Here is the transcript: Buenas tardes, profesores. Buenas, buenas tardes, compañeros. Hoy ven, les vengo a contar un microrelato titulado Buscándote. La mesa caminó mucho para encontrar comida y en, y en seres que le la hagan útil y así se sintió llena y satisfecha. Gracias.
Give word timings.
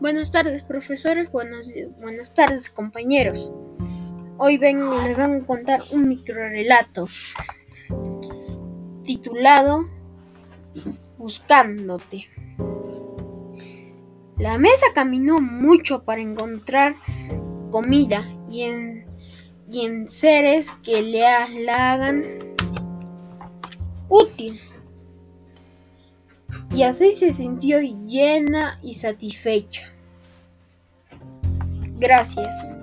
Buenas 0.00 0.30
tardes, 0.30 0.62
profesores. 0.62 1.28
Buenas, 1.32 1.72
buenas 2.00 2.32
tardes, 2.32 2.70
compañeros. 2.70 3.52
Hoy 4.36 4.56
ven, 4.56 4.78
les 4.78 5.16
vengo 5.16 5.42
a 5.42 5.46
contar 5.46 5.80
un 5.90 6.08
microrelato 6.08 7.08
titulado 9.04 9.88
Buscándote. 11.16 12.28
La 14.36 14.56
mesa 14.56 14.86
caminó 14.94 15.40
mucho 15.40 16.04
para 16.04 16.20
encontrar 16.20 16.94
comida 17.72 18.24
y 18.48 18.62
en, 18.62 19.04
y 19.68 19.84
en 19.84 20.08
seres 20.08 20.70
que 20.84 21.02
le 21.02 21.22
la 21.64 21.92
hagan 21.92 22.24
útil 24.08 24.60
y 26.78 26.84
así 26.84 27.12
se 27.12 27.32
sintió 27.32 27.80
llena 27.80 28.78
y 28.84 28.94
satisfecha. 28.94 29.92
Gracias. 31.98 32.76